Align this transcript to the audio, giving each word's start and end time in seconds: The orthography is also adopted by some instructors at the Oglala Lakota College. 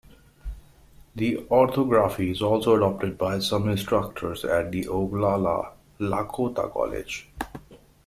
The 1.13 1.45
orthography 1.51 2.31
is 2.31 2.41
also 2.41 2.75
adopted 2.75 3.19
by 3.19 3.37
some 3.37 3.69
instructors 3.69 4.43
at 4.43 4.71
the 4.71 4.85
Oglala 4.85 5.73
Lakota 5.99 6.73
College. 6.73 7.29